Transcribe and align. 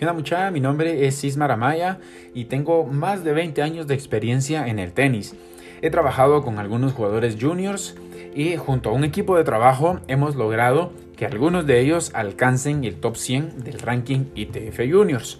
¿Qué 0.00 0.06
onda 0.06 0.14
muchacha? 0.14 0.50
Mi 0.50 0.60
nombre 0.60 1.06
es 1.06 1.16
Sismar 1.16 1.50
Amaya 1.50 1.98
y 2.32 2.46
tengo 2.46 2.86
más 2.86 3.22
de 3.22 3.34
20 3.34 3.60
años 3.60 3.86
de 3.86 3.92
experiencia 3.92 4.66
en 4.66 4.78
el 4.78 4.92
tenis. 4.92 5.34
He 5.82 5.90
trabajado 5.90 6.42
con 6.42 6.58
algunos 6.58 6.94
jugadores 6.94 7.36
juniors 7.38 7.96
y 8.34 8.56
junto 8.56 8.88
a 8.88 8.92
un 8.94 9.04
equipo 9.04 9.36
de 9.36 9.44
trabajo 9.44 10.00
hemos 10.08 10.36
logrado 10.36 10.90
que 11.18 11.26
algunos 11.26 11.66
de 11.66 11.80
ellos 11.80 12.12
alcancen 12.14 12.84
el 12.84 12.94
top 12.94 13.18
100 13.18 13.62
del 13.62 13.78
ranking 13.78 14.24
ITF 14.34 14.90
Juniors. 14.90 15.38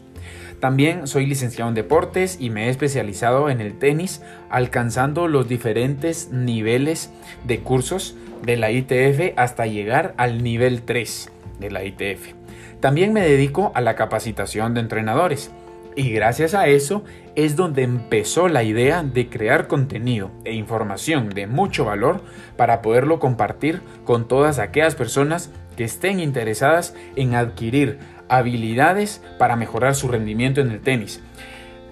También 0.60 1.06
soy 1.06 1.24
licenciado 1.24 1.70
en 1.70 1.74
deportes 1.74 2.36
y 2.38 2.50
me 2.50 2.66
he 2.66 2.68
especializado 2.68 3.48
en 3.48 3.62
el 3.62 3.78
tenis, 3.78 4.20
alcanzando 4.50 5.26
los 5.26 5.48
diferentes 5.48 6.32
niveles 6.32 7.10
de 7.44 7.60
cursos 7.60 8.14
de 8.42 8.58
la 8.58 8.70
ITF 8.70 9.38
hasta 9.38 9.64
llegar 9.64 10.12
al 10.18 10.42
nivel 10.42 10.82
3 10.82 11.30
de 11.60 11.70
la 11.70 11.82
ITF. 11.82 12.39
También 12.80 13.12
me 13.12 13.20
dedico 13.20 13.72
a 13.74 13.82
la 13.82 13.94
capacitación 13.94 14.74
de 14.74 14.80
entrenadores. 14.80 15.50
Y 15.96 16.10
gracias 16.12 16.54
a 16.54 16.66
eso 16.68 17.04
es 17.34 17.56
donde 17.56 17.82
empezó 17.82 18.48
la 18.48 18.62
idea 18.62 19.02
de 19.02 19.28
crear 19.28 19.66
contenido 19.66 20.30
e 20.44 20.54
información 20.54 21.30
de 21.30 21.46
mucho 21.46 21.84
valor 21.84 22.22
para 22.56 22.80
poderlo 22.80 23.18
compartir 23.18 23.82
con 24.04 24.28
todas 24.28 24.58
aquellas 24.58 24.94
personas 24.94 25.50
que 25.76 25.84
estén 25.84 26.20
interesadas 26.20 26.94
en 27.16 27.34
adquirir 27.34 27.98
habilidades 28.28 29.22
para 29.38 29.56
mejorar 29.56 29.94
su 29.94 30.08
rendimiento 30.08 30.60
en 30.60 30.70
el 30.70 30.80
tenis. 30.80 31.20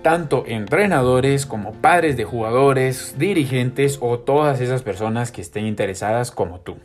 Tanto 0.02 0.44
entrenadores 0.46 1.44
como 1.44 1.72
padres 1.72 2.16
de 2.16 2.24
jugadores, 2.24 3.16
dirigentes 3.18 3.98
o 4.00 4.20
todas 4.20 4.60
esas 4.60 4.82
personas 4.82 5.32
que 5.32 5.42
estén 5.42 5.66
interesadas 5.66 6.30
como 6.30 6.60
tú. 6.60 6.76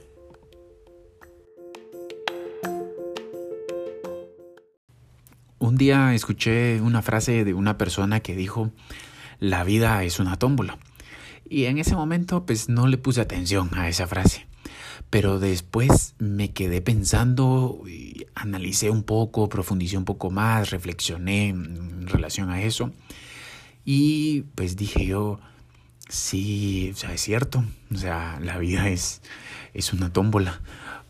Un 5.63 5.77
día 5.77 6.13
escuché 6.13 6.81
una 6.81 7.01
frase 7.01 7.45
de 7.45 7.53
una 7.53 7.77
persona 7.77 8.19
que 8.19 8.35
dijo, 8.35 8.71
la 9.39 9.63
vida 9.63 10.03
es 10.03 10.19
una 10.19 10.35
tómbola. 10.35 10.77
Y 11.49 11.67
en 11.67 11.77
ese 11.77 11.95
momento 11.95 12.45
pues 12.45 12.67
no 12.67 12.85
le 12.85 12.97
puse 12.97 13.21
atención 13.21 13.69
a 13.71 13.87
esa 13.87 14.05
frase. 14.05 14.45
Pero 15.09 15.39
después 15.39 16.15
me 16.19 16.51
quedé 16.51 16.81
pensando, 16.81 17.81
analicé 18.35 18.89
un 18.89 19.03
poco, 19.03 19.47
profundicé 19.47 19.97
un 19.97 20.03
poco 20.03 20.31
más, 20.31 20.69
reflexioné 20.69 21.47
en 21.47 22.07
relación 22.07 22.49
a 22.49 22.61
eso. 22.61 22.91
Y 23.85 24.41
pues 24.55 24.75
dije 24.75 25.05
yo, 25.05 25.39
sí, 26.09 26.91
o 26.93 26.97
sea, 26.97 27.13
es 27.13 27.21
cierto. 27.21 27.63
O 27.89 27.95
sea, 27.95 28.37
la 28.41 28.57
vida 28.57 28.89
es, 28.89 29.21
es 29.73 29.93
una 29.93 30.11
tómbola. 30.11 30.61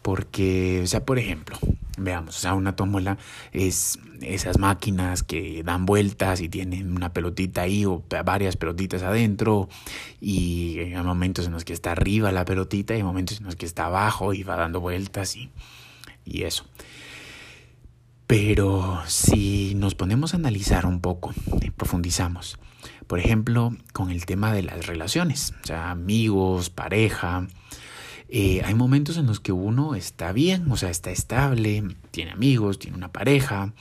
Porque, 0.04 0.82
o 0.84 0.86
sea, 0.86 1.06
por 1.06 1.18
ejemplo, 1.18 1.58
veamos, 1.98 2.38
o 2.38 2.40
sea, 2.40 2.54
una 2.54 2.76
tómbola 2.76 3.18
es 3.52 4.00
esas 4.22 4.58
máquinas 4.58 5.24
que 5.24 5.64
dan 5.64 5.86
vueltas 5.86 6.42
y 6.42 6.50
tienen 6.50 6.96
una 6.96 7.14
pelotita 7.14 7.62
ahí 7.62 7.86
o 7.86 8.04
varias 8.26 8.56
pelotitas 8.56 9.04
adentro 9.04 9.70
y 10.22 10.80
hay 10.80 11.04
momentos 11.04 11.48
en 11.48 11.54
los 11.54 11.66
que 11.66 11.74
está 11.74 11.92
arriba 11.92 12.32
la 12.32 12.46
pelotita 12.46 12.94
y 12.94 12.98
hay 12.98 13.04
momentos 13.04 13.40
en 13.40 13.46
los 13.46 13.56
que 13.56 13.66
está 13.66 13.86
abajo 13.86 14.34
y 14.34 14.44
va 14.44 14.56
dando 14.56 14.80
vueltas 14.80 15.36
y, 15.36 15.50
y 16.26 16.44
eso. 16.44 16.66
Pero 18.28 19.02
si 19.06 19.76
nos 19.76 19.96
ponemos 19.96 20.34
a 20.34 20.38
analizar 20.38 20.86
un 20.86 21.02
poco 21.02 21.34
profundizamos, 21.76 22.58
por 23.08 23.20
ejemplo, 23.20 23.76
con 23.92 24.10
el 24.10 24.26
tema 24.26 24.54
de 24.54 24.64
las 24.64 24.88
relaciones, 24.88 25.54
o 25.64 25.68
sea, 25.68 25.92
amigos, 25.92 26.70
pareja, 26.70 27.48
eh, 28.30 28.62
hay 28.64 28.74
momentos 28.74 29.18
en 29.18 29.28
los 29.28 29.40
que 29.40 29.52
uno 29.52 29.96
está 29.96 30.32
bien, 30.32 30.72
o 30.72 30.78
sea, 30.78 30.90
está 30.90 31.12
estable, 31.12 31.84
tiene 32.12 32.32
amigos, 32.32 32.80
tiene 32.80 32.98
una 32.98 33.12
pareja, 33.12 33.74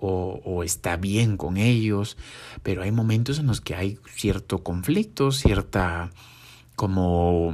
o, 0.00 0.62
está 0.62 0.96
bien 0.96 1.36
con 1.36 1.56
ellos, 1.56 2.16
pero 2.62 2.82
hay 2.82 2.92
momentos 2.92 3.40
en 3.40 3.48
los 3.48 3.60
que 3.60 3.74
hay 3.74 3.98
cierto 4.14 4.62
conflicto, 4.62 5.32
cierta 5.32 6.12
como, 6.76 7.52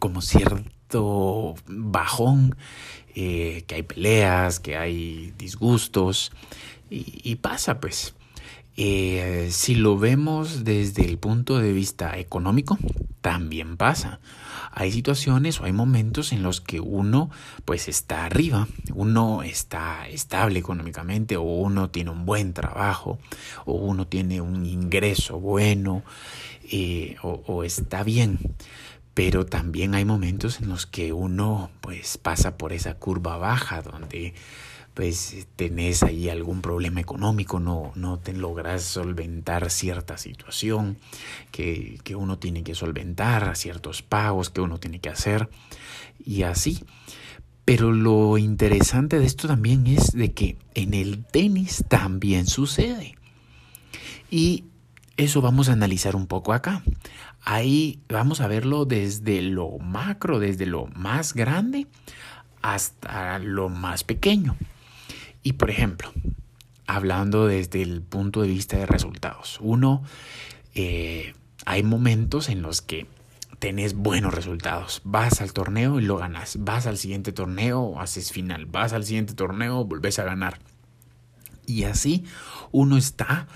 como 0.00 0.22
cierto 0.22 1.54
bajón, 1.68 2.56
eh, 3.14 3.62
que 3.68 3.76
hay 3.76 3.82
peleas, 3.84 4.58
que 4.58 4.76
hay 4.76 5.32
disgustos, 5.38 6.32
y 6.90 7.36
pasa 7.36 7.80
pues. 7.80 8.14
Eh, 8.80 9.48
si 9.50 9.74
lo 9.74 9.98
vemos 9.98 10.62
desde 10.62 11.04
el 11.04 11.18
punto 11.18 11.58
de 11.58 11.72
vista 11.72 12.16
económico, 12.16 12.78
también 13.20 13.76
pasa. 13.76 14.20
Hay 14.70 14.92
situaciones 14.92 15.60
o 15.60 15.64
hay 15.64 15.72
momentos 15.72 16.30
en 16.30 16.44
los 16.44 16.60
que 16.60 16.78
uno 16.78 17.28
pues 17.64 17.88
está 17.88 18.24
arriba, 18.24 18.68
uno 18.94 19.42
está 19.42 20.06
estable 20.08 20.60
económicamente 20.60 21.36
o 21.36 21.42
uno 21.42 21.90
tiene 21.90 22.10
un 22.10 22.24
buen 22.24 22.52
trabajo 22.52 23.18
o 23.64 23.72
uno 23.72 24.06
tiene 24.06 24.40
un 24.40 24.64
ingreso 24.64 25.40
bueno 25.40 26.04
eh, 26.70 27.16
o, 27.22 27.42
o 27.48 27.64
está 27.64 28.04
bien 28.04 28.38
pero 29.12 29.44
también 29.46 29.96
hay 29.96 30.04
momentos 30.04 30.60
en 30.60 30.68
los 30.68 30.86
que 30.86 31.12
uno 31.12 31.72
pues 31.80 32.18
pasa 32.18 32.56
por 32.56 32.72
esa 32.72 32.94
curva 32.94 33.36
baja 33.36 33.82
donde 33.82 34.34
pues 34.98 35.46
tenés 35.54 36.02
ahí 36.02 36.28
algún 36.28 36.60
problema 36.60 37.00
económico, 37.00 37.60
no, 37.60 37.92
no 37.94 38.18
te 38.18 38.32
logras 38.32 38.82
solventar 38.82 39.70
cierta 39.70 40.18
situación 40.18 40.96
que, 41.52 42.00
que 42.02 42.16
uno 42.16 42.40
tiene 42.40 42.64
que 42.64 42.74
solventar, 42.74 43.56
ciertos 43.56 44.02
pagos 44.02 44.50
que 44.50 44.60
uno 44.60 44.80
tiene 44.80 44.98
que 44.98 45.08
hacer 45.08 45.50
y 46.18 46.42
así. 46.42 46.82
Pero 47.64 47.92
lo 47.92 48.38
interesante 48.38 49.20
de 49.20 49.26
esto 49.26 49.46
también 49.46 49.86
es 49.86 50.10
de 50.10 50.32
que 50.32 50.56
en 50.74 50.92
el 50.94 51.24
tenis 51.24 51.84
también 51.88 52.48
sucede. 52.48 53.14
Y 54.32 54.64
eso 55.16 55.40
vamos 55.40 55.68
a 55.68 55.74
analizar 55.74 56.16
un 56.16 56.26
poco 56.26 56.52
acá. 56.52 56.82
Ahí 57.44 58.00
vamos 58.08 58.40
a 58.40 58.48
verlo 58.48 58.84
desde 58.84 59.42
lo 59.42 59.78
macro, 59.78 60.40
desde 60.40 60.66
lo 60.66 60.86
más 60.86 61.34
grande 61.34 61.86
hasta 62.62 63.38
lo 63.38 63.68
más 63.68 64.02
pequeño. 64.02 64.56
Y 65.48 65.54
por 65.54 65.70
ejemplo, 65.70 66.12
hablando 66.86 67.46
desde 67.46 67.80
el 67.80 68.02
punto 68.02 68.42
de 68.42 68.48
vista 68.48 68.76
de 68.76 68.84
resultados, 68.84 69.56
uno, 69.62 70.02
eh, 70.74 71.32
hay 71.64 71.82
momentos 71.82 72.50
en 72.50 72.60
los 72.60 72.82
que 72.82 73.06
tenés 73.58 73.94
buenos 73.94 74.34
resultados. 74.34 75.00
Vas 75.04 75.40
al 75.40 75.54
torneo 75.54 76.00
y 76.00 76.02
lo 76.02 76.18
ganas. 76.18 76.58
Vas 76.60 76.86
al 76.86 76.98
siguiente 76.98 77.32
torneo, 77.32 77.98
haces 77.98 78.30
final. 78.30 78.66
Vas 78.66 78.92
al 78.92 79.06
siguiente 79.06 79.32
torneo, 79.32 79.86
volvés 79.86 80.18
a 80.18 80.24
ganar. 80.24 80.58
Y 81.64 81.84
así 81.84 82.26
uno 82.70 82.98
está 82.98 83.48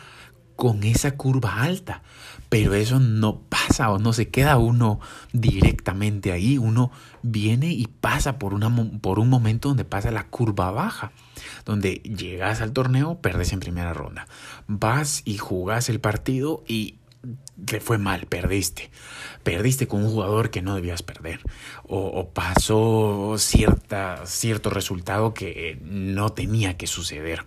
con 0.62 0.84
esa 0.84 1.16
curva 1.16 1.64
alta. 1.64 2.04
Pero 2.48 2.74
eso 2.74 3.00
no 3.00 3.40
pasa 3.40 3.90
o 3.90 3.98
no 3.98 4.12
se 4.12 4.28
queda 4.28 4.58
uno 4.58 5.00
directamente 5.32 6.30
ahí. 6.30 6.56
Uno 6.56 6.92
viene 7.22 7.72
y 7.72 7.88
pasa 7.88 8.38
por, 8.38 8.54
una, 8.54 8.72
por 9.00 9.18
un 9.18 9.28
momento 9.28 9.70
donde 9.70 9.84
pasa 9.84 10.12
la 10.12 10.28
curva 10.28 10.70
baja. 10.70 11.10
Donde 11.64 11.94
llegas 11.94 12.60
al 12.60 12.72
torneo, 12.72 13.20
perdes 13.20 13.52
en 13.52 13.58
primera 13.58 13.92
ronda. 13.92 14.28
Vas 14.68 15.22
y 15.24 15.36
jugás 15.36 15.88
el 15.88 15.98
partido 15.98 16.62
y 16.68 16.98
te 17.64 17.80
fue 17.80 17.98
mal, 17.98 18.26
perdiste. 18.26 18.92
Perdiste 19.42 19.88
con 19.88 20.04
un 20.04 20.12
jugador 20.12 20.50
que 20.50 20.62
no 20.62 20.76
debías 20.76 21.02
perder. 21.02 21.40
O, 21.82 22.06
o, 22.06 22.30
pasó 22.30 23.34
cierta, 23.36 24.26
cierto 24.26 24.70
resultado 24.70 25.34
que 25.34 25.76
no 25.82 26.30
tenía 26.30 26.76
que 26.76 26.86
suceder. 26.86 27.46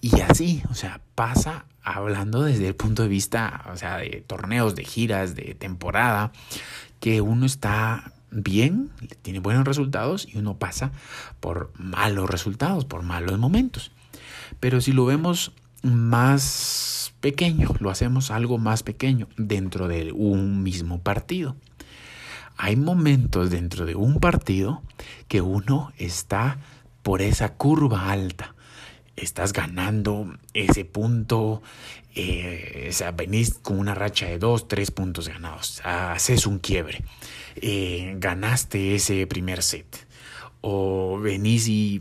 Y 0.00 0.20
así, 0.20 0.62
o 0.70 0.74
sea, 0.74 1.00
pasa 1.14 1.66
hablando 1.82 2.42
desde 2.42 2.68
el 2.68 2.74
punto 2.74 3.02
de 3.02 3.08
vista, 3.08 3.64
o 3.72 3.76
sea, 3.76 3.98
de 3.98 4.24
torneos, 4.26 4.74
de 4.74 4.84
giras, 4.84 5.34
de 5.34 5.54
temporada, 5.54 6.32
que 7.00 7.20
uno 7.20 7.46
está 7.46 8.12
bien, 8.30 8.90
tiene 9.22 9.40
buenos 9.40 9.66
resultados 9.66 10.26
y 10.32 10.38
uno 10.38 10.56
pasa 10.56 10.92
por 11.40 11.72
malos 11.76 12.30
resultados, 12.30 12.84
por 12.84 13.02
malos 13.02 13.38
momentos. 13.38 13.90
Pero 14.58 14.80
si 14.80 14.92
lo 14.92 15.04
vemos 15.04 15.52
más 15.82 17.12
pequeño, 17.20 17.74
lo 17.80 17.90
hacemos 17.90 18.30
algo 18.30 18.58
más 18.58 18.82
pequeño 18.82 19.28
dentro 19.36 19.88
de 19.88 20.12
un 20.12 20.62
mismo 20.62 21.00
partido. 21.00 21.56
Hay 22.56 22.76
momentos 22.76 23.50
dentro 23.50 23.86
de 23.86 23.94
un 23.94 24.20
partido 24.20 24.82
que 25.28 25.40
uno 25.40 25.92
está 25.96 26.58
por 27.02 27.22
esa 27.22 27.54
curva 27.54 28.10
alta 28.10 28.54
estás 29.22 29.52
ganando 29.52 30.34
ese 30.54 30.84
punto, 30.84 31.62
eh, 32.14 32.86
o 32.88 32.92
sea, 32.92 33.12
venís 33.12 33.54
con 33.54 33.78
una 33.78 33.94
racha 33.94 34.26
de 34.26 34.38
dos, 34.38 34.68
tres 34.68 34.90
puntos 34.90 35.28
ganados, 35.28 35.80
haces 35.84 36.46
un 36.46 36.58
quiebre, 36.58 37.04
eh, 37.56 38.14
ganaste 38.18 38.94
ese 38.94 39.26
primer 39.26 39.62
set, 39.62 40.06
o 40.60 41.18
venís 41.20 41.68
y 41.68 42.00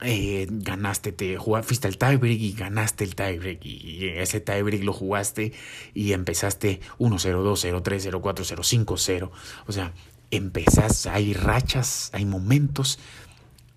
eh, 0.00 0.46
ganaste, 0.50 1.12
te 1.12 1.38
fuiste 1.38 1.86
al 1.86 1.96
tiebreak 1.96 2.40
y 2.40 2.52
ganaste 2.52 3.04
el 3.04 3.14
tiebreak 3.14 3.64
y 3.64 4.08
ese 4.08 4.40
tiebreak 4.40 4.82
lo 4.82 4.92
jugaste 4.92 5.52
y 5.94 6.12
empezaste 6.12 6.80
1-0, 6.98 7.42
2-0, 7.42 7.82
3-0, 7.82 8.20
4-0, 8.20 8.84
5-0, 8.84 9.30
o 9.66 9.72
sea, 9.72 9.92
empezás, 10.30 11.06
hay 11.06 11.34
rachas, 11.34 12.10
hay 12.12 12.24
momentos 12.24 12.98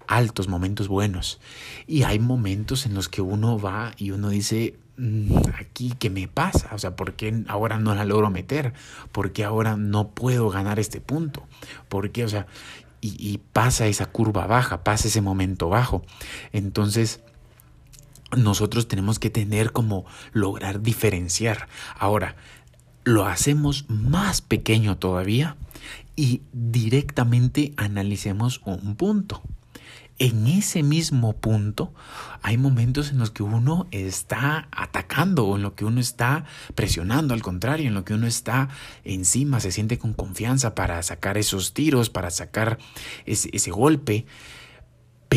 altos, 0.08 0.48
momentos 0.48 0.88
buenos. 0.88 1.40
Y 1.88 2.04
hay 2.04 2.20
momentos 2.20 2.86
en 2.86 2.94
los 2.94 3.10
que 3.10 3.22
uno 3.22 3.60
va 3.60 3.94
y 3.98 4.12
uno 4.12 4.30
dice, 4.30 4.78
mm, 4.98 5.38
aquí, 5.60 5.94
¿qué 5.98 6.10
me 6.10 6.28
pasa? 6.28 6.70
O 6.74 6.80
sea, 6.80 6.96
¿por 6.96 7.14
qué 7.14 7.44
ahora 7.48 7.80
no 7.80 7.96
la 7.96 8.06
logro 8.06 8.30
meter? 8.30 8.74
¿Por 9.12 9.32
qué 9.32 9.44
ahora 9.44 9.78
no 9.78 10.10
puedo 10.10 10.50
ganar 10.50 10.80
este 10.80 11.02
punto? 11.02 11.44
¿Por 11.90 12.12
qué? 12.12 12.24
O 12.26 12.30
sea, 12.30 12.48
y, 13.02 13.16
y 13.20 13.38
pasa 13.38 13.88
esa 13.88 14.08
curva 14.08 14.48
baja, 14.48 14.84
pasa 14.84 15.08
ese 15.08 15.22
momento 15.22 15.70
bajo. 15.70 16.04
Entonces, 16.52 17.22
nosotros 18.36 18.88
tenemos 18.88 19.20
que 19.20 19.30
tener 19.30 19.72
como 19.72 20.06
lograr 20.34 20.82
diferenciar. 20.82 21.68
Ahora, 21.98 22.36
lo 23.04 23.26
hacemos 23.26 23.86
más 23.88 24.42
pequeño 24.42 24.98
todavía 24.98 25.56
y 26.16 26.42
directamente 26.52 27.74
analicemos 27.78 28.62
un 28.66 28.96
punto. 28.96 29.42
En 30.18 30.48
ese 30.48 30.82
mismo 30.82 31.34
punto 31.34 31.94
hay 32.42 32.58
momentos 32.58 33.10
en 33.10 33.18
los 33.18 33.32
que 33.32 33.44
uno 33.44 33.88
está 33.92 34.70
atacando 34.72 35.46
o 35.46 35.58
en 35.58 35.62
lo 35.62 35.76
que 35.76 35.84
uno 35.84 36.00
está 36.00 36.46
presionando, 36.74 37.34
al 37.34 37.42
contrario, 37.42 37.88
en 37.88 37.94
lo 37.94 38.06
que 38.06 38.14
uno 38.14 38.26
está 38.26 38.70
encima, 39.04 39.60
se 39.60 39.74
siente 39.74 39.98
con 39.98 40.14
confianza 40.14 40.74
para 40.74 41.04
sacar 41.04 41.38
esos 41.38 41.74
tiros, 41.74 42.10
para 42.10 42.32
sacar 42.32 42.78
ese, 43.26 43.50
ese 43.52 43.72
golpe. 43.72 44.26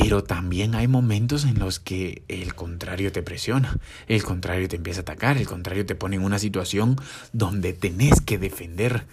Pero 0.00 0.22
también 0.22 0.74
hay 0.74 0.86
momentos 0.86 1.44
en 1.44 1.58
los 1.58 1.80
que 1.80 2.22
el 2.28 2.54
contrario 2.54 3.10
te 3.10 3.22
presiona, 3.22 3.78
el 4.06 4.22
contrario 4.22 4.68
te 4.68 4.76
empieza 4.76 5.00
a 5.00 5.02
atacar, 5.02 5.36
el 5.36 5.46
contrario 5.46 5.86
te 5.86 5.94
pone 5.94 6.16
en 6.16 6.22
una 6.22 6.38
situación 6.38 6.96
donde 7.32 7.72
tenés 7.72 8.20
que 8.20 8.38
defender, 8.38 9.06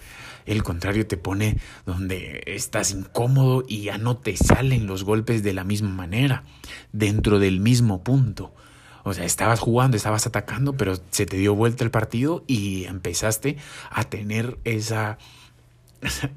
el 0.44 0.62
contrario 0.62 1.06
te 1.06 1.16
pone 1.16 1.58
donde 1.86 2.42
estás 2.46 2.92
incómodo 2.92 3.64
y 3.66 3.82
ya 3.82 3.98
no 3.98 4.16
te 4.16 4.36
salen 4.36 4.86
los 4.86 5.02
golpes 5.02 5.42
de 5.42 5.54
la 5.54 5.64
misma 5.64 5.90
manera, 5.90 6.44
dentro 6.92 7.38
del 7.38 7.60
mismo 7.60 8.04
punto. 8.04 8.54
O 9.02 9.12
sea, 9.14 9.24
estabas 9.24 9.60
jugando, 9.60 9.96
estabas 9.96 10.26
atacando, 10.26 10.76
pero 10.76 10.94
se 11.10 11.26
te 11.26 11.36
dio 11.36 11.54
vuelta 11.54 11.84
el 11.84 11.90
partido 11.90 12.44
y 12.46 12.84
empezaste 12.84 13.56
a 13.90 14.04
tener 14.04 14.58
esa 14.64 15.18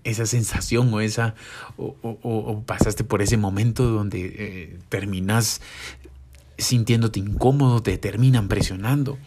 esa 0.03 0.25
sensación 0.25 0.93
o 0.93 1.01
esa 1.01 1.35
o, 1.77 2.63
pasaste 2.65 3.03
por 3.03 3.21
ese 3.21 3.37
momento 3.37 3.85
donde 3.85 4.35
eh, 4.37 4.79
terminas 4.89 5.61
sintiéndote 6.57 7.19
incómodo, 7.19 7.81
te 7.81 7.97
terminan 7.97 8.47
presionando. 8.49 9.17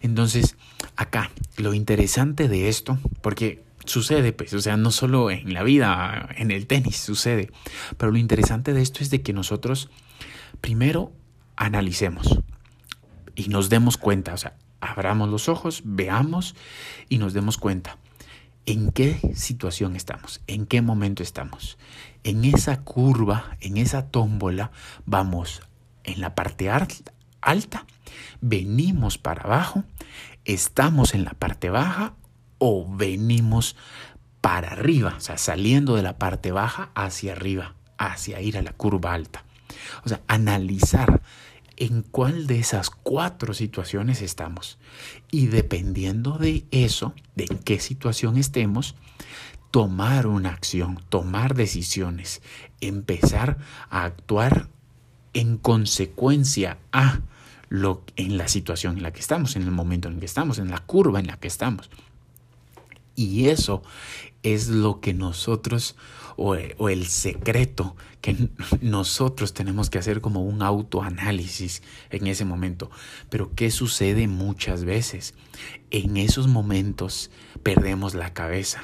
Entonces, 0.00 0.56
acá, 0.96 1.30
lo 1.56 1.74
interesante 1.74 2.48
de 2.48 2.68
esto, 2.68 2.98
porque 3.20 3.62
sucede, 3.84 4.32
pues, 4.32 4.54
o 4.54 4.60
sea, 4.60 4.78
no 4.78 4.90
solo 4.90 5.30
en 5.30 5.52
la 5.52 5.62
vida, 5.62 6.28
en 6.36 6.50
el 6.50 6.66
tenis 6.66 6.96
sucede, 6.96 7.50
pero 7.98 8.12
lo 8.12 8.18
interesante 8.18 8.72
de 8.72 8.80
esto 8.80 9.02
es 9.02 9.10
de 9.10 9.20
que 9.20 9.34
nosotros 9.34 9.90
primero 10.62 11.12
analicemos 11.56 12.40
y 13.34 13.48
nos 13.48 13.68
demos 13.68 13.98
cuenta, 13.98 14.32
o 14.32 14.38
sea, 14.38 14.54
abramos 14.80 15.28
los 15.28 15.50
ojos, 15.50 15.82
veamos 15.84 16.54
y 17.10 17.18
nos 17.18 17.34
demos 17.34 17.58
cuenta 17.58 17.98
en 18.66 18.92
qué 18.92 19.18
situación 19.34 19.96
estamos, 19.96 20.40
en 20.46 20.66
qué 20.66 20.82
momento 20.82 21.22
estamos. 21.22 21.78
En 22.24 22.44
esa 22.44 22.82
curva, 22.82 23.56
en 23.60 23.76
esa 23.76 24.08
tómbola, 24.08 24.70
vamos 25.06 25.62
en 26.04 26.20
la 26.20 26.34
parte 26.34 26.70
alta, 27.40 27.86
venimos 28.40 29.18
para 29.18 29.42
abajo, 29.42 29.84
estamos 30.44 31.14
en 31.14 31.24
la 31.24 31.32
parte 31.32 31.70
baja 31.70 32.14
o 32.58 32.86
venimos 32.88 33.76
para 34.40 34.72
arriba, 34.72 35.14
o 35.16 35.20
sea, 35.20 35.38
saliendo 35.38 35.96
de 35.96 36.02
la 36.02 36.18
parte 36.18 36.50
baja 36.50 36.90
hacia 36.94 37.32
arriba, 37.32 37.74
hacia 37.98 38.40
ir 38.40 38.56
a 38.56 38.62
la 38.62 38.72
curva 38.72 39.12
alta. 39.12 39.44
O 40.04 40.08
sea, 40.08 40.20
analizar 40.26 41.20
en 41.80 42.02
cuál 42.02 42.46
de 42.46 42.60
esas 42.60 42.90
cuatro 42.90 43.54
situaciones 43.54 44.22
estamos. 44.22 44.78
Y 45.30 45.46
dependiendo 45.46 46.38
de 46.38 46.64
eso, 46.70 47.14
de 47.34 47.46
en 47.50 47.58
qué 47.58 47.80
situación 47.80 48.36
estemos, 48.36 48.94
tomar 49.70 50.26
una 50.26 50.50
acción, 50.50 51.02
tomar 51.08 51.54
decisiones, 51.54 52.42
empezar 52.80 53.56
a 53.88 54.04
actuar 54.04 54.68
en 55.32 55.56
consecuencia 55.56 56.78
a 56.92 57.20
lo 57.70 58.02
en 58.16 58.36
la 58.36 58.48
situación 58.48 58.98
en 58.98 59.02
la 59.02 59.12
que 59.12 59.20
estamos, 59.20 59.56
en 59.56 59.62
el 59.62 59.70
momento 59.70 60.08
en 60.08 60.20
que 60.20 60.26
estamos, 60.26 60.58
en 60.58 60.70
la 60.70 60.80
curva 60.80 61.18
en 61.18 61.28
la 61.28 61.38
que 61.38 61.48
estamos. 61.48 61.88
Y 63.16 63.48
eso 63.48 63.82
es 64.42 64.68
lo 64.68 65.00
que 65.00 65.14
nosotros 65.14 65.96
o, 66.42 66.88
el 66.88 67.06
secreto 67.06 67.96
que 68.22 68.48
nosotros 68.80 69.52
tenemos 69.52 69.90
que 69.90 69.98
hacer 69.98 70.22
como 70.22 70.42
un 70.42 70.62
autoanálisis 70.62 71.82
en 72.08 72.26
ese 72.26 72.46
momento. 72.46 72.90
Pero 73.28 73.54
¿qué 73.54 73.70
sucede 73.70 74.26
muchas 74.26 74.84
veces? 74.84 75.34
En 75.90 76.16
esos 76.16 76.48
momentos 76.48 77.30
perdemos 77.62 78.14
la 78.14 78.32
cabeza. 78.32 78.82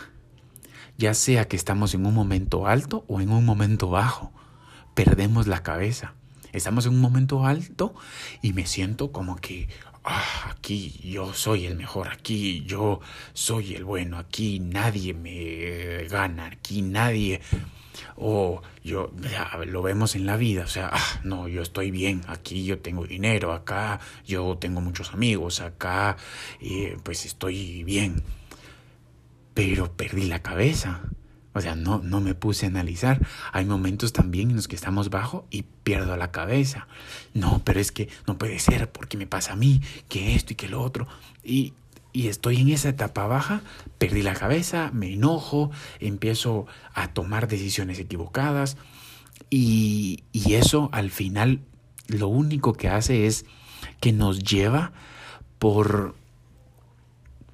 Ya 0.98 1.14
sea 1.14 1.48
que 1.48 1.56
estamos 1.56 1.94
en 1.94 2.04
un 2.04 2.12
momento 2.12 2.66
alto 2.66 3.06
o 3.08 3.22
en 3.22 3.30
un 3.30 3.46
momento 3.46 3.88
bajo, 3.88 4.32
perdemos 4.94 5.46
la 5.46 5.62
cabeza. 5.62 6.14
Estamos 6.52 6.84
en 6.84 6.92
un 6.92 7.00
momento 7.00 7.46
alto 7.46 7.94
y 8.42 8.52
me 8.52 8.66
siento 8.66 9.12
como 9.12 9.36
que, 9.36 9.68
ah, 10.06 10.50
aquí 10.50 11.00
yo 11.02 11.34
soy 11.34 11.66
el 11.66 11.76
mejor, 11.76 12.08
aquí 12.08 12.62
yo 12.64 13.00
soy 13.34 13.74
el 13.74 13.84
bueno, 13.84 14.18
aquí 14.18 14.60
nadie 14.60 15.12
me 15.14 16.04
gana, 16.08 16.46
aquí 16.46 16.82
nadie... 16.82 17.40
O 18.16 18.62
yo, 18.84 19.10
lo 19.66 19.82
vemos 19.82 20.16
en 20.16 20.26
la 20.26 20.36
vida, 20.36 20.64
o 20.64 20.68
sea, 20.68 20.90
ah, 20.92 21.20
no, 21.22 21.48
yo 21.48 21.62
estoy 21.62 21.90
bien, 21.90 22.22
aquí 22.28 22.64
yo 22.64 22.78
tengo 22.78 23.06
dinero, 23.06 23.52
acá 23.52 24.00
yo 24.26 24.58
tengo 24.58 24.80
muchos 24.80 25.12
amigos, 25.12 25.60
acá 25.60 26.16
eh, 26.60 26.96
pues 27.02 27.24
estoy 27.24 27.84
bien. 27.84 28.22
Pero 29.54 29.92
perdí 29.96 30.26
la 30.26 30.42
cabeza. 30.42 31.00
O 31.56 31.60
sea, 31.62 31.74
no, 31.74 32.00
no 32.00 32.20
me 32.20 32.34
puse 32.34 32.66
a 32.66 32.68
analizar. 32.68 33.26
Hay 33.50 33.64
momentos 33.64 34.12
también 34.12 34.50
en 34.50 34.56
los 34.56 34.68
que 34.68 34.76
estamos 34.76 35.08
bajo 35.08 35.46
y 35.50 35.62
pierdo 35.62 36.14
la 36.18 36.30
cabeza. 36.30 36.86
No, 37.32 37.62
pero 37.64 37.80
es 37.80 37.92
que 37.92 38.10
no 38.26 38.36
puede 38.36 38.58
ser 38.58 38.92
porque 38.92 39.16
me 39.16 39.26
pasa 39.26 39.54
a 39.54 39.56
mí, 39.56 39.80
que 40.10 40.34
esto 40.34 40.52
y 40.52 40.56
que 40.56 40.68
lo 40.68 40.82
otro. 40.82 41.08
Y, 41.42 41.72
y 42.12 42.28
estoy 42.28 42.60
en 42.60 42.68
esa 42.68 42.90
etapa 42.90 43.26
baja, 43.26 43.62
perdí 43.96 44.20
la 44.20 44.34
cabeza, 44.34 44.90
me 44.92 45.14
enojo, 45.14 45.70
empiezo 45.98 46.66
a 46.92 47.14
tomar 47.14 47.48
decisiones 47.48 47.98
equivocadas. 47.98 48.76
Y, 49.48 50.24
y 50.32 50.56
eso 50.56 50.90
al 50.92 51.10
final 51.10 51.60
lo 52.06 52.28
único 52.28 52.74
que 52.74 52.90
hace 52.90 53.26
es 53.26 53.46
que 54.00 54.12
nos 54.12 54.40
lleva 54.40 54.92
por, 55.58 56.14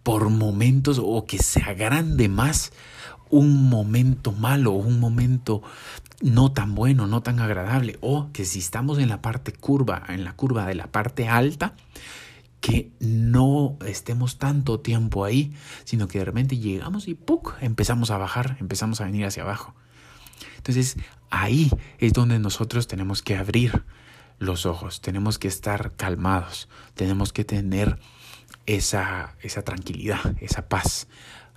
por 0.03 0.29
momentos 0.29 1.01
o 1.01 1.25
que 1.25 1.39
se 1.39 1.63
agrande 1.63 2.29
más 2.29 2.73
un 3.33 3.71
momento 3.71 4.31
malo, 4.31 4.73
un 4.73 5.01
momento 5.01 5.63
no 6.21 6.53
tan 6.53 6.75
bueno, 6.75 7.07
no 7.07 7.23
tan 7.23 7.41
agradable, 7.41 7.99
o 8.03 8.31
que 8.31 8.45
si 8.45 8.59
estamos 8.59 8.99
en 8.99 9.09
la 9.09 9.23
parte 9.23 9.53
curva, 9.53 10.05
en 10.09 10.23
la 10.23 10.35
curva 10.35 10.67
de 10.67 10.75
la 10.75 10.87
parte 10.87 11.29
alta, 11.29 11.75
que 12.61 12.93
no 13.01 13.79
estemos 13.87 14.39
tanto 14.39 14.81
tiempo 14.81 15.25
ahí, 15.25 15.53
sino 15.85 16.09
que 16.09 16.19
de 16.19 16.27
repente 16.27 16.59
llegamos 16.59 17.09
y 17.09 17.15
¡puc! 17.15 17.55
empezamos 17.63 18.11
a 18.11 18.19
bajar, 18.19 18.59
empezamos 18.61 19.01
a 19.01 19.07
venir 19.07 19.25
hacia 19.25 19.43
abajo. 19.43 19.75
Entonces 20.59 20.97
ahí 21.31 21.71
es 21.99 22.13
donde 22.13 22.39
nosotros 22.39 22.87
tenemos 22.87 23.23
que 23.23 23.37
abrir 23.37 23.83
los 24.39 24.67
ojos, 24.67 25.01
tenemos 25.01 25.39
que 25.39 25.49
estar 25.49 25.93
calmados, 25.97 26.69
tenemos 26.95 27.33
que 27.33 27.45
tener 27.45 27.99
esa, 28.67 29.37
esa 29.41 29.63
tranquilidad, 29.63 30.37
esa 30.41 30.69
paz 30.69 31.09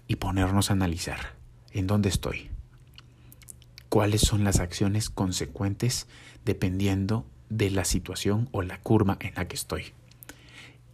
y 0.07 0.15
ponernos 0.15 0.69
a 0.69 0.73
analizar 0.73 1.34
en 1.75 1.87
dónde 1.87 2.07
estoy, 2.07 2.49
cuáles 3.89 4.21
son 4.21 4.45
las 4.45 4.59
acciones 4.59 5.09
consecuentes 5.09 6.07
dependiendo 6.45 7.25
de 7.49 7.69
la 7.69 7.83
situación 7.83 8.47
o 8.53 8.61
la 8.61 8.79
curva 8.79 9.17
en 9.19 9.35
la 9.35 9.47
que 9.47 9.57
estoy. 9.57 9.93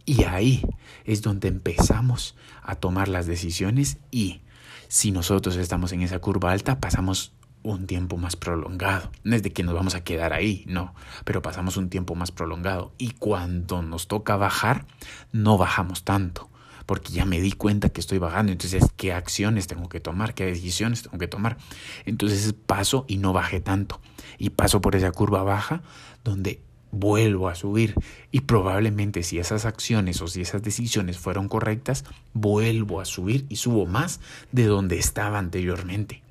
Y 0.04 0.24
ahí 0.24 0.66
es 1.04 1.22
donde 1.22 1.46
empezamos 1.46 2.34
a 2.62 2.74
tomar 2.74 3.06
las 3.06 3.26
decisiones 3.26 3.98
y 4.10 4.40
si 4.88 5.12
nosotros 5.12 5.56
estamos 5.56 5.92
en 5.92 6.02
esa 6.02 6.18
curva 6.18 6.50
alta 6.50 6.80
pasamos 6.80 7.32
un 7.62 7.86
tiempo 7.86 8.16
más 8.16 8.34
prolongado. 8.34 9.12
No 9.22 9.36
es 9.36 9.44
de 9.44 9.52
que 9.52 9.62
nos 9.62 9.74
vamos 9.74 9.94
a 9.94 10.02
quedar 10.02 10.32
ahí, 10.32 10.64
no, 10.66 10.96
pero 11.24 11.42
pasamos 11.42 11.76
un 11.76 11.90
tiempo 11.90 12.16
más 12.16 12.32
prolongado. 12.32 12.92
Y 12.98 13.12
cuando 13.12 13.82
nos 13.82 14.08
toca 14.08 14.36
bajar, 14.36 14.84
no 15.30 15.56
bajamos 15.56 16.02
tanto 16.02 16.50
porque 16.86 17.12
ya 17.12 17.24
me 17.24 17.40
di 17.40 17.52
cuenta 17.52 17.88
que 17.88 18.00
estoy 18.00 18.18
bajando. 18.18 18.52
Entonces, 18.52 18.84
¿qué 18.96 19.12
acciones 19.12 19.66
tengo 19.66 19.88
que 19.88 20.00
tomar? 20.00 20.34
¿Qué 20.34 20.44
decisiones 20.46 21.02
tengo 21.02 21.18
que 21.18 21.28
tomar? 21.28 21.56
Entonces 22.04 22.54
paso 22.66 23.04
y 23.08 23.18
no 23.18 23.32
bajé 23.32 23.60
tanto. 23.60 24.00
Y 24.38 24.50
paso 24.50 24.80
por 24.80 24.96
esa 24.96 25.12
curva 25.12 25.42
baja 25.42 25.82
donde 26.24 26.60
vuelvo 26.92 27.48
a 27.48 27.54
subir. 27.54 27.94
Y 28.30 28.42
probablemente 28.42 29.24
si 29.24 29.38
esas 29.38 29.64
acciones 29.64 30.20
o 30.22 30.28
si 30.28 30.42
esas 30.42 30.62
decisiones 30.62 31.18
fueron 31.18 31.48
correctas, 31.48 32.04
vuelvo 32.34 33.00
a 33.00 33.04
subir 33.04 33.46
y 33.48 33.56
subo 33.56 33.86
más 33.86 34.20
de 34.52 34.66
donde 34.66 34.98
estaba 34.98 35.38
anteriormente. 35.38 36.22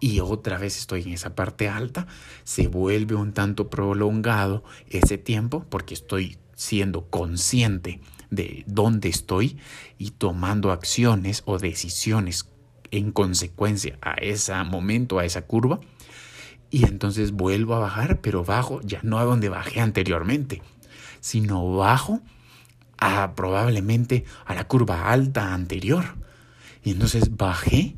y 0.00 0.20
otra 0.20 0.58
vez 0.58 0.76
estoy 0.76 1.02
en 1.02 1.12
esa 1.12 1.34
parte 1.34 1.66
alta, 1.68 2.06
se 2.42 2.66
vuelve 2.66 3.14
un 3.14 3.32
tanto 3.32 3.70
prolongado 3.70 4.62
ese 4.90 5.16
tiempo 5.16 5.64
porque 5.70 5.94
estoy 5.94 6.36
siendo 6.56 7.08
consciente 7.08 8.00
de 8.34 8.64
dónde 8.66 9.08
estoy 9.08 9.58
y 9.98 10.10
tomando 10.10 10.72
acciones 10.72 11.42
o 11.46 11.58
decisiones 11.58 12.48
en 12.90 13.12
consecuencia 13.12 13.98
a 14.02 14.14
ese 14.14 14.54
momento, 14.64 15.18
a 15.18 15.24
esa 15.24 15.42
curva. 15.42 15.80
Y 16.70 16.84
entonces 16.86 17.32
vuelvo 17.32 17.74
a 17.74 17.78
bajar, 17.80 18.20
pero 18.20 18.44
bajo 18.44 18.80
ya 18.82 19.00
no 19.02 19.18
a 19.18 19.24
donde 19.24 19.48
bajé 19.48 19.80
anteriormente, 19.80 20.62
sino 21.20 21.76
bajo 21.76 22.20
a 22.98 23.34
probablemente 23.34 24.24
a 24.44 24.54
la 24.54 24.66
curva 24.66 25.10
alta 25.10 25.54
anterior. 25.54 26.16
Y 26.82 26.90
entonces 26.90 27.36
bajé 27.36 27.96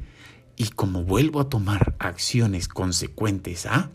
y 0.57 0.69
como 0.69 1.05
vuelvo 1.05 1.40
a 1.40 1.49
tomar 1.49 1.97
acciones 1.99 2.69
consecuentes 2.69 3.66
a, 3.66 3.90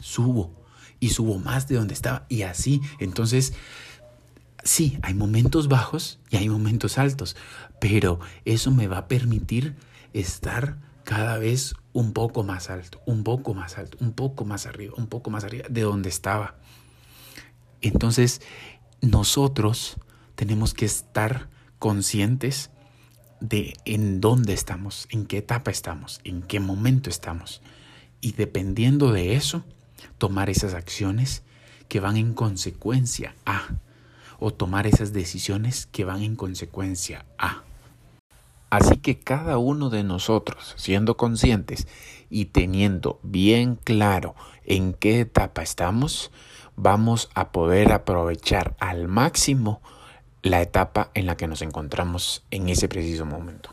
subo 0.00 0.62
y 1.00 1.10
subo 1.10 1.38
más 1.38 1.66
de 1.68 1.76
donde 1.76 1.94
estaba 1.94 2.26
y 2.28 2.42
así. 2.42 2.80
Entonces, 3.00 3.54
sí, 4.62 4.98
hay 5.02 5.14
momentos 5.14 5.68
bajos 5.68 6.18
y 6.30 6.36
hay 6.36 6.48
momentos 6.48 6.98
altos, 6.98 7.36
pero 7.80 8.20
eso 8.44 8.70
me 8.70 8.86
va 8.86 8.98
a 8.98 9.08
permitir 9.08 9.76
estar 10.12 10.78
cada 11.04 11.38
vez 11.38 11.74
un 11.92 12.12
poco 12.12 12.42
más 12.42 12.70
alto, 12.70 13.00
un 13.06 13.24
poco 13.24 13.54
más 13.54 13.78
alto, 13.78 13.98
un 14.00 14.12
poco 14.12 14.44
más 14.44 14.66
arriba, 14.66 14.94
un 14.96 15.06
poco 15.06 15.30
más 15.30 15.44
arriba 15.44 15.66
de 15.68 15.82
donde 15.82 16.08
estaba. 16.08 16.56
Entonces, 17.80 18.40
nosotros 19.00 19.96
tenemos 20.36 20.74
que 20.74 20.84
estar 20.84 21.48
conscientes 21.78 22.70
de 23.40 23.74
en 23.84 24.20
dónde 24.20 24.52
estamos, 24.52 25.08
en 25.10 25.26
qué 25.26 25.38
etapa 25.38 25.70
estamos, 25.70 26.20
en 26.24 26.42
qué 26.42 26.60
momento 26.60 27.10
estamos. 27.10 27.60
Y 28.20 28.32
dependiendo 28.32 29.10
de 29.10 29.34
eso, 29.34 29.64
tomar 30.18 30.48
esas 30.48 30.74
acciones 30.74 31.42
que 31.88 31.98
van 31.98 32.16
en 32.16 32.34
consecuencia 32.34 33.34
a, 33.44 33.68
o 34.42 34.52
tomar 34.52 34.86
esas 34.86 35.12
decisiones 35.12 35.86
que 35.86 36.04
van 36.04 36.22
en 36.22 36.34
consecuencia 36.34 37.24
a. 37.38 37.62
Así 38.70 38.96
que 38.96 39.18
cada 39.18 39.58
uno 39.58 39.88
de 39.88 40.02
nosotros, 40.02 40.74
siendo 40.76 41.16
conscientes 41.16 41.86
y 42.28 42.46
teniendo 42.46 43.20
bien 43.22 43.76
claro 43.76 44.34
en 44.64 44.94
qué 44.94 45.20
etapa 45.20 45.62
estamos, 45.62 46.32
vamos 46.74 47.30
a 47.34 47.52
poder 47.52 47.92
aprovechar 47.92 48.74
al 48.80 49.08
máximo 49.08 49.80
la 50.42 50.60
etapa 50.60 51.10
en 51.14 51.26
la 51.26 51.36
que 51.36 51.46
nos 51.46 51.62
encontramos 51.62 52.42
en 52.50 52.68
ese 52.68 52.88
preciso 52.88 53.24
momento. 53.24 53.70